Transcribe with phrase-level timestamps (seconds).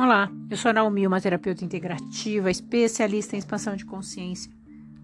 [0.00, 4.48] Olá, eu sou a Naomi, uma terapeuta integrativa, especialista em expansão de consciência.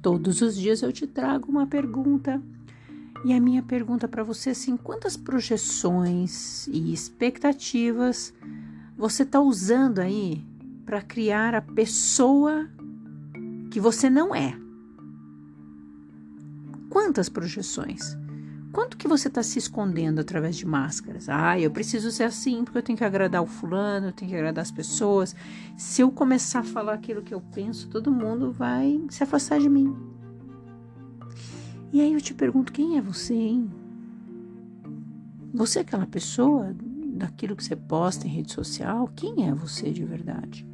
[0.00, 2.42] Todos os dias eu te trago uma pergunta.
[3.22, 8.32] E a minha pergunta para você é assim: quantas projeções e expectativas
[8.96, 10.42] você está usando aí
[10.86, 12.66] para criar a pessoa
[13.70, 14.58] que você não é?
[16.88, 18.16] Quantas projeções?
[18.72, 21.28] Quanto que você está se escondendo através de máscaras?
[21.28, 24.36] Ah, eu preciso ser assim porque eu tenho que agradar o fulano, eu tenho que
[24.36, 25.34] agradar as pessoas.
[25.76, 29.68] Se eu começar a falar aquilo que eu penso, todo mundo vai se afastar de
[29.68, 29.96] mim.
[31.92, 33.70] E aí eu te pergunto, quem é você, hein?
[35.54, 36.76] Você é aquela pessoa
[37.14, 39.10] daquilo que você posta em rede social?
[39.16, 40.66] Quem é você de verdade?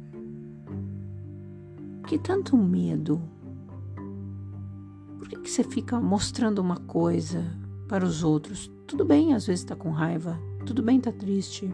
[2.05, 3.21] Que tanto medo?
[5.17, 7.43] Por que, que você fica mostrando uma coisa,
[7.87, 8.71] para os outros.
[8.87, 11.71] Tudo bem, às vezes está com raiva, tudo bem, está triste.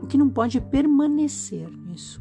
[0.00, 2.20] O que não pode é permanecer nisso.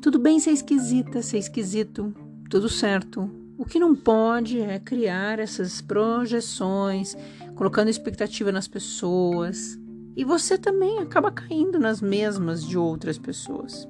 [0.00, 2.14] Tudo bem ser esquisita, ser esquisito,
[2.50, 3.30] tudo certo.
[3.56, 7.16] O que não pode é criar essas projeções,
[7.54, 9.78] colocando expectativa nas pessoas.
[10.16, 13.88] E você também acaba caindo nas mesmas de outras pessoas.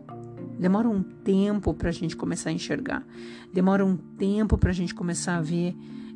[0.58, 3.04] Demora um tempo para a gente começar a enxergar,
[3.52, 5.74] demora um tempo para a gente começar a ver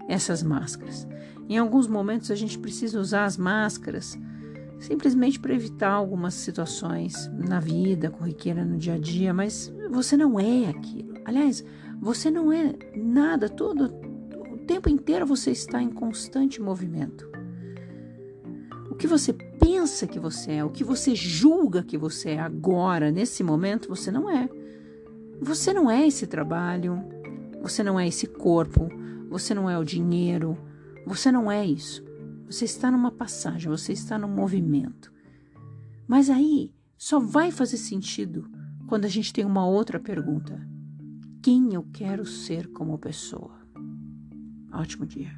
[0.09, 1.07] essas máscaras.
[1.49, 4.19] Em alguns momentos a gente precisa usar as máscaras
[4.79, 10.39] simplesmente para evitar algumas situações na vida corriqueira, no dia a dia, mas você não
[10.39, 11.15] é aquilo.
[11.25, 11.65] Aliás,
[12.01, 13.95] você não é nada, todo
[14.53, 17.29] o tempo inteiro você está em constante movimento.
[18.91, 23.11] O que você pensa que você é, o que você julga que você é agora,
[23.11, 24.49] nesse momento, você não é.
[25.41, 27.03] Você não é esse trabalho,
[27.63, 28.89] você não é esse corpo,
[29.29, 30.57] você não é o dinheiro,
[31.07, 32.05] você não é isso.
[32.47, 35.13] Você está numa passagem, você está num movimento.
[36.07, 38.49] Mas aí só vai fazer sentido
[38.87, 40.61] quando a gente tem uma outra pergunta:
[41.43, 43.57] quem eu quero ser como pessoa?
[44.73, 45.31] Ótimo dia.